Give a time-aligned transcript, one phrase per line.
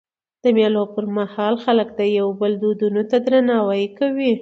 [0.43, 4.33] د مېلو پر مهال خلک د یو بل دودونو ته درناوی کوي.